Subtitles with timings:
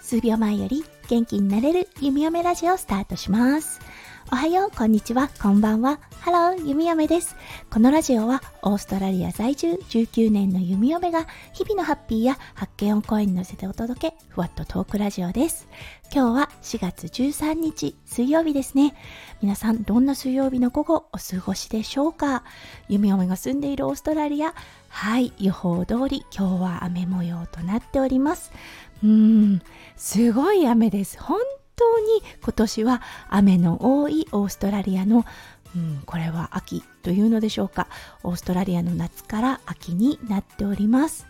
[0.00, 3.80] 数秒前より元気になれる弓嫁ラジオスタートします。
[4.34, 6.00] おはよう、こんにちは、こんばんは。
[6.18, 7.36] ハロー、弓嫁です。
[7.70, 15.68] このラジオはオーストラリア在住19年の弓嫁が日々のハッピーや発見を声に乗せてお届け、ふわっとトークラジオです。
[16.12, 18.96] 今日は4月13日水曜日ですね。
[19.40, 22.42] 皆さん、どんな水曜日の午後お過ごしでしょうか？
[22.88, 24.52] 弓嫁が住んでいるオーストラリア、
[24.88, 28.50] はい、予報通り今日は雨模様となっております。
[29.00, 29.62] うーん、
[29.94, 31.22] すごい雨です。
[31.22, 31.38] 本
[31.76, 35.24] 当に今年は雨の多いオーストラリアの
[35.76, 37.88] うん、これは秋というのでしょうか。
[38.22, 41.26] オーストラリアの夏から秋になっております。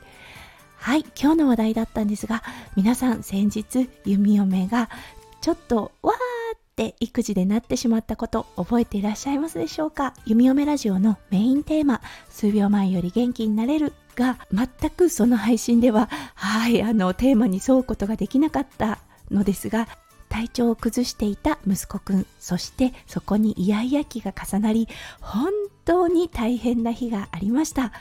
[0.76, 2.42] はい今日の話題だったんですが
[2.76, 4.90] 皆さん先日弓嫁が
[5.40, 10.12] ちょっとわーって育児でなってしまったこと覚えていらっしゃいますでしょうか？
[10.26, 18.98] 弓嫁ラジオのメインテーマ数秒前より元気になれるが全くその配信でははいあのテーマに沿うことができなかった
[19.30, 19.88] のですが
[20.34, 24.88] 体調を崩していた息子くんそしてそこにイヤイヤ期が重なり
[25.20, 25.52] 本
[25.84, 27.92] 当に大変な日がありました。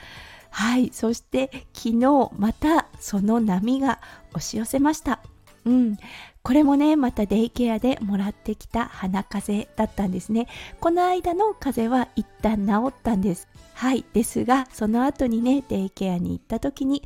[0.50, 4.00] はいそして昨日またその波が
[4.31, 5.20] 押し寄せました。
[5.66, 5.98] うん。
[6.42, 10.48] これもねまたデイケアでもらってきた鼻風邪だったんですね。
[10.80, 13.48] この間の風邪は一旦治ったんです。
[13.76, 17.04] はいですがその後にねデイケアに行った時に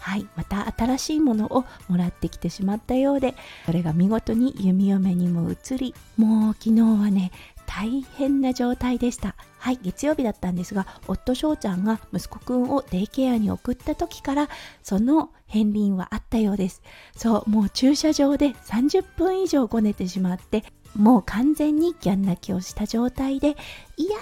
[0.00, 0.26] はい。
[0.36, 3.34] また新しいものをもらってきてしまったようで
[3.66, 7.32] それが見事に弓嫁にも移りもう昨日はね
[7.66, 9.34] 大変な状態でした。
[9.58, 9.78] はい。
[9.82, 14.48] 月曜日だったんですが夫翔ちゃんが息子くんをデイケアに送った時から
[14.82, 16.82] その片鱗はあったようです。
[17.14, 20.64] そうもう駐車場で30分以上ごねてしまって
[20.96, 23.56] もう完全にギャン泣きをした状態で
[23.96, 24.16] いや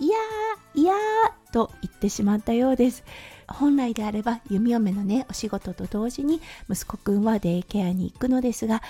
[0.00, 3.04] ーいやーいやーと言ってしまったようです。
[3.48, 8.82] 本来であれば弓嫁のねお仕事と同時に息子くんはデイケアに行くのですが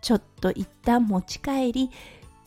[0.00, 1.90] ちょっと一旦持ち帰り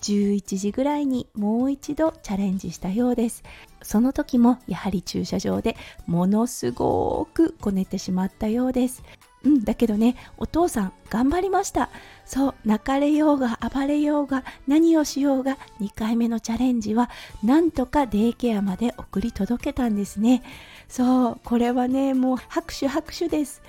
[0.02, 3.44] 11時ぐらいにもう一度チャレンジしたようです。
[3.82, 9.04] その時もやはり駐車場でものすごくこねてしまったようです。
[9.44, 11.90] うんだけどねお父さん頑張りました。
[12.26, 17.10] そう泣かれようが暴れようが何をしようが2回目のチャレンジは
[17.44, 20.44] なんとかデイケアまで送り届けたんですね。
[20.88, 23.62] そうこれはねもう拍手拍手です。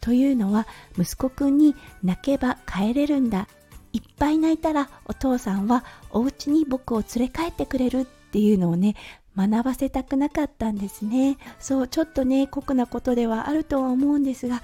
[0.00, 0.66] というのは
[0.98, 3.46] 息子くんに泣けば帰れるんだ。
[3.92, 8.94] いっぱい泣いたらお父さんはお家に僕を連れ帰ってくれるっていうのをね
[9.36, 11.36] 学ばせたくなかったんですね。
[11.58, 14.62] そうちょっとね酷なことではあるとは思うんですが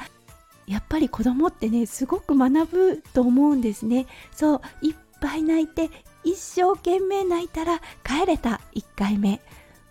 [0.66, 4.06] やっぱり子供ってねすごく学ぶと思うんですね。
[4.32, 5.91] そういっぱい泣いて
[6.25, 9.41] 一生懸命泣いたら帰れた1回目。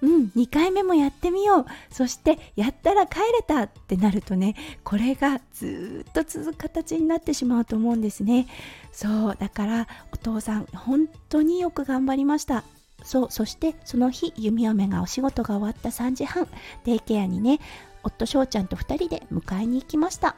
[0.01, 1.65] うん2回目もやってみよう。
[1.89, 8.47] そしてやったら帰れたってなるとねこれがずっと続く形になってしまうと思うんですね。
[8.91, 12.63] そうだからお父さん本当によく頑張りました。
[13.03, 16.47] そうそしてその日弓嫁がお仕事が終わった3時半
[16.85, 17.59] デイケアにね
[18.03, 20.35] 夫翔ちゃんと2人で迎えに行きました。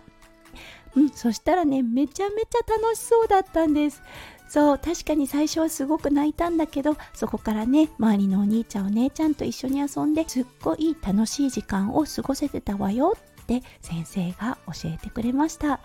[0.98, 4.02] うん、そしたらねめちゃめちゃ楽しそうだったんです。
[4.50, 15.82] そう確かに最初はすごく泣いたんだけどそこからね周りのお兄ちゃんお姉ちゃんと一緒に遊んですっごい楽しい時間を過ごせてたわよって先生が教えてくれました。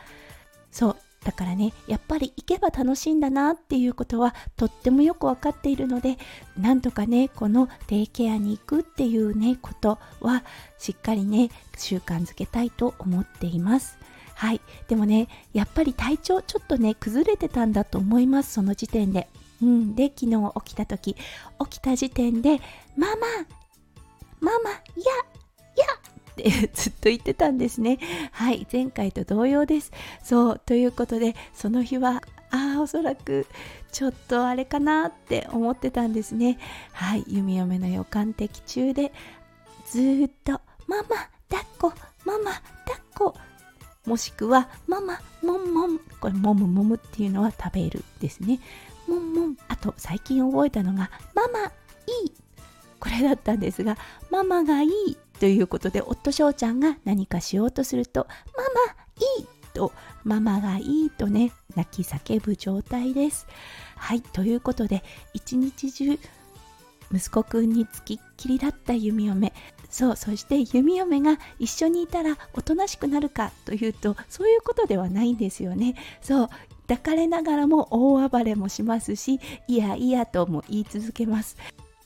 [0.71, 6.17] そうだからねやっぱり行けば楽しいんだなっていうことはとってもよく分かっているので
[6.57, 10.45] なんとかねこのデイケアに行くっていうねことは
[10.79, 13.99] しっかりね習慣づけたいと思っています。
[14.43, 14.61] はい。
[14.89, 19.29] でもねやっぱり体調ちょっとね崩れてたんだと思いますその時点で。
[19.63, 19.95] うん。
[19.95, 21.21] で昨日起きた時起
[21.69, 22.61] きた時点で
[22.97, 23.17] ママ
[24.41, 25.13] ママいや
[25.77, 25.87] いや
[26.33, 28.01] って ずっと言ってたんですね。
[28.33, 28.67] はい。
[28.73, 29.93] 前回と同様です。
[30.25, 30.63] そう。
[30.67, 32.21] ということでその日は
[32.51, 33.47] ああおそらく
[33.93, 36.59] ちょっとあれかなって思ってたんですね。
[36.91, 37.23] はい。
[37.29, 39.13] 弓嫁の予感的中で
[39.89, 41.93] ずっとママ抱っこ
[42.25, 43.35] ママ抱っこ
[44.07, 45.99] もしくは、ママ、もんもん。
[46.21, 48.61] これ、もむもむっていうのは食べるですね。
[49.07, 49.57] もんもん。
[49.69, 51.71] あと、最近覚えたのが、ママ、い
[52.27, 52.33] い。
[52.99, 53.97] これだったんですが、
[54.31, 58.27] ママがいいということで、夫翔ちゃんが何かしようとすると、
[58.57, 58.93] ママ、
[59.39, 59.93] いいと、
[60.25, 63.47] ママがいいとね、泣き叫ぶ状態です。
[63.97, 66.19] はい、ということで、一日中、
[67.13, 69.53] 息子くんにつきっきりだった弓嫁
[69.93, 76.49] そうそして弓嫁が一緒にいたらおとなしくなるかというとそういうことではないんですよねそう
[76.89, 81.57] 抱かれながらも大暴れもしますしいやいやとも言い続けます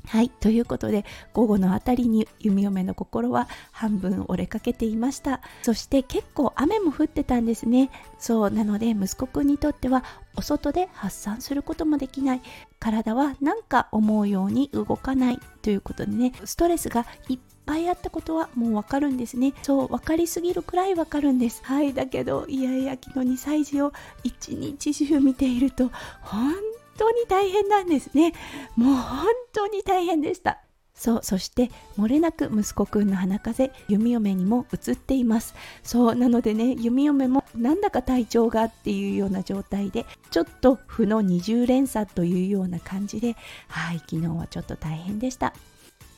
[0.09, 0.31] はい。
[0.31, 5.41] ということで、午後のあたりに弓嫁の心は半分折れかけていました。
[5.63, 7.91] そして結構雨も降ってたんですね。
[8.19, 8.51] そう。
[8.51, 10.05] なので、息子くんにとっては、
[10.37, 12.43] お外で発散することもできない。
[12.79, 19.53] 体はなんか思うように動かないということでね、ストレスがいっぱいあったことはもうわかるんですね。
[19.63, 21.61] そう、分かりすぎるくらいわかるんです。
[21.65, 21.93] はい。
[21.93, 23.93] だけど、いやいや、昨日2歳児を
[24.23, 25.91] 一日中見ていると、
[26.23, 26.55] 本
[26.97, 28.33] 当に大変なんですね。
[28.77, 30.61] もう本当に大変でした。
[30.97, 35.55] そう、そして漏れなく息子くんの鼻風邪、弓嫁にも移っています。
[35.83, 43.37] そう、なのでね、弓嫁もなんだか体調がっていうような状態で、ちょっと負の二重連鎖というような感じで、
[43.69, 45.53] はい、昨日はちょっと大変でした。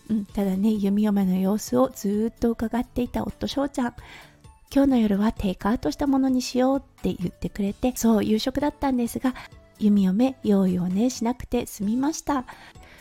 [0.09, 3.95] うん、ただね、弓嫁の様子をずっと伺っていた夫翔ちゃん。
[4.75, 9.35] 今日の夜はテイクアウトしたものにしようって言ってくれて、そう、夕食だったんですが、
[9.79, 12.45] 弓嫁用意をねしなくて済みました。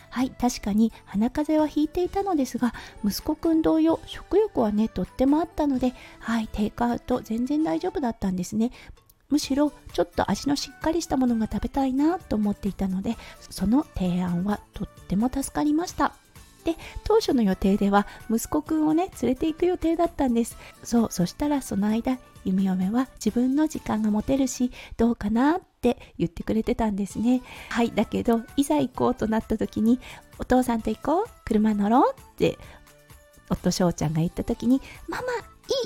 [0.09, 2.73] はい確かに鼻風邪はひいていたのですが
[3.03, 8.71] 息子くん同様食欲はねとってもあったのではいテイクアウト全然大丈夫だったんですね。
[9.29, 13.17] むしろちょっと味のしっかりしたものが食べたいなと思っていたので
[13.49, 16.13] その提案はとっても助かりました。
[16.67, 16.75] で
[17.05, 20.57] 当初の予定では息子くんをね連れて行く予定だったんです。
[20.83, 27.41] そうそしたらその間弓嫁は自分の時間が持てるしどうかなって言ってくれてたんですね。
[27.69, 30.01] はいだけどいざ行こうとなった時に
[30.39, 32.57] お父さんと行こう車乗ろうって
[33.49, 35.27] 夫翔ちゃんが言った時にママい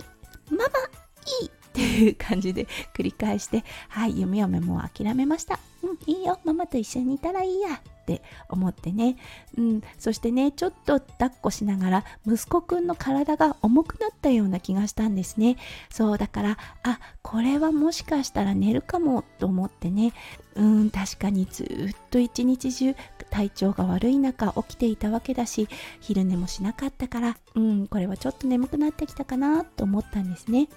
[0.02, 5.60] いママいいっていう感じで繰り返してはい弓嫁も諦めました。
[5.84, 7.82] うんいいよママと一緒にいたらいいや。
[8.02, 9.16] って思ってね、
[9.58, 15.58] うん、そしてねちょっと抱っこしながら息子くんの体が重くなったような気がしたんですね。
[15.90, 20.14] そうだからあこれはもしかしたら寝るかもと思ってね。
[20.56, 22.94] うん確かにずっと一日中
[23.30, 25.70] 体調が悪い中起きていたわけだし
[26.02, 30.68] 昼寝もしなかったからうんこれはちょっと眠くなってきたかなと思ったんですね。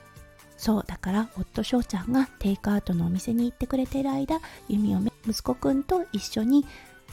[0.56, 6.65] そうだから夫翔ちゃんがテイクアウトのお店に行ってくれている間弓嫁息子くんと一緒に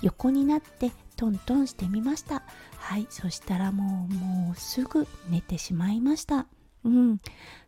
[0.01, 2.43] 横になってトントンしてみました。
[2.77, 6.47] はいそしたらもうもうすぐ寝てしまいました。
[6.83, 7.19] うん、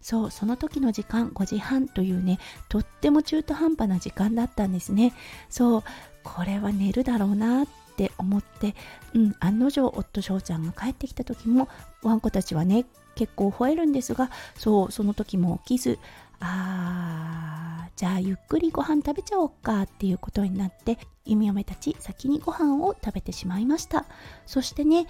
[0.02, 5.14] そうその時の時間5時半というねとっても中途半端な時間だったんですね。
[5.50, 5.84] そう
[6.24, 8.76] これは寝るだろうなって思って
[9.14, 11.70] うん案の定夫翔ちゃんが帰ってきた時も
[12.02, 12.86] ワンコたちはね
[13.16, 16.00] 結構吠えるんですがそうその時も起きず
[16.46, 24.06] あーじゃあゆっくりご飯食べちゃおうかっていうことになって弓嫁たち先にご飯を食べてしまいました。
[24.46, 25.08] そしてね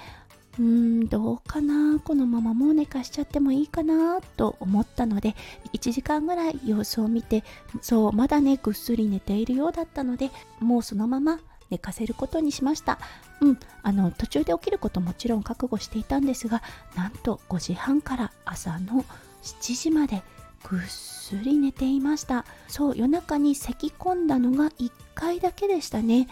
[0.60, 0.64] うー
[1.06, 5.36] んどうかなこのままもう寝かしちゃってもいいかなと思ったので
[5.74, 7.44] 1時間ぐらい様子を見て
[7.82, 10.30] そうまだねぐっすり寝ているようだったので
[10.60, 11.40] もうそのまま
[11.72, 13.00] 寝かせることにしました。
[13.42, 16.62] うんあの途中で起きることもちろん覚悟していたんですが
[16.96, 19.04] なんと5時半から朝の
[19.42, 20.22] 7時まで
[20.70, 22.46] ぐっすり寝ていました。
[22.68, 26.28] そう夜中に咳き込んだのが1回だけでしたね。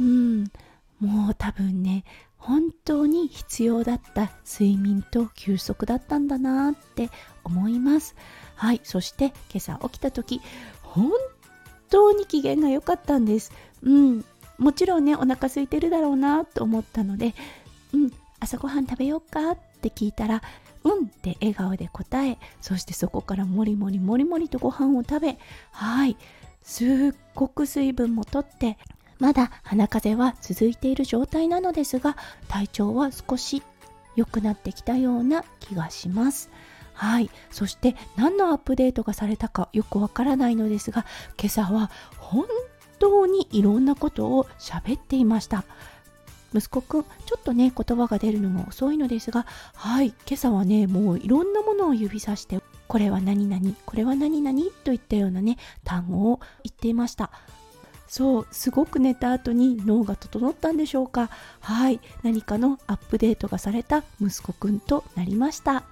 [0.00, 0.44] うん。
[1.00, 2.04] もう多分ね
[2.36, 7.10] 本当に必要だった睡眠と休息だったんだなって
[7.44, 8.14] 思います。
[8.54, 8.80] はい。
[8.84, 10.40] そして今朝起きた時
[10.82, 11.10] 本
[11.90, 13.52] 当に機嫌が良かったんです。
[13.82, 14.24] うん。
[14.58, 17.34] もちろんねお腹空いてるだろうなと思ったので
[17.92, 18.12] うん。
[18.40, 20.42] 朝ごはん食べようかって聞いたら
[20.94, 25.38] うんって笑顔で答えそしてそこからもりもりもりもりとご飯を食べ
[25.72, 26.16] はい
[26.62, 26.88] すっ
[27.34, 28.78] ごく水分もとって
[29.18, 32.16] まだ鼻風邪は続いている状態なのですが
[32.48, 33.62] 体調は少し
[34.16, 36.50] 良くなってきたような気がします。
[36.92, 41.06] はいそして何のアップデートがされたかよくわからないのですが
[41.38, 42.44] 今朝は本
[42.98, 45.64] 当にいろんなことを喋っていました。
[46.54, 57.30] 息子くんちょっとね言葉が出るのも遅いのですがはい今朝はねもういろんなものを指さしてこれは何々これは何々といったようなね単語を言っていました。
[58.08, 61.28] そうすごく寝た後に脳が整ったんでしょうか。
[61.60, 65.84] はい何かのアップデートがされた息子くんとなりました。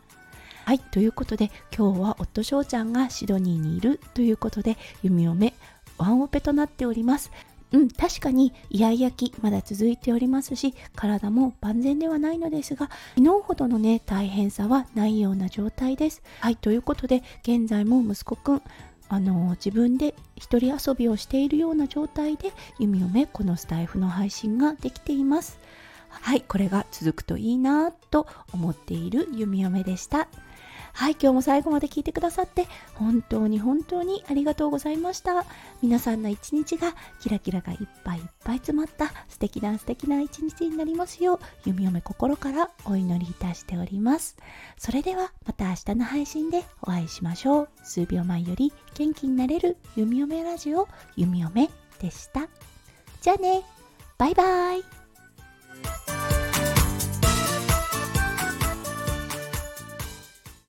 [0.65, 5.55] はいということで今日は夫翔ちゃんがシドニーにいるということで弓嫁
[5.99, 7.31] ワンオペとなっております。
[7.76, 16.23] うん、確かにイヤイヤ期まだ続いておりますし体も万全ではないのですが昨日ほどのね大変さはないような状態です。
[16.40, 18.62] はいということで現在も息子くん
[19.09, 25.59] あの自分で一人遊びをしているような状態で弓嫁このスタイフの配信ができています。
[26.09, 30.28] はいこれが続くといいなと思っている弓嫁でした。
[30.97, 35.45] はい、今日も最後まで聞いてくださって本当に本当にありがとうございました。
[35.83, 44.37] 皆さんの一日がキラキラがいっぱいいっぱい詰まった素敵な素敵な一日になりますよう、弓嫁心からお祈りいたしております。
[44.79, 47.69] それではまた明日の配信でお会いしましょう。
[47.85, 51.69] 数秒前より元気になれる弓嫁ラジオ弓嫁
[52.00, 52.49] でした。
[53.21, 53.62] じゃあね、
[54.17, 55.06] バイバイ。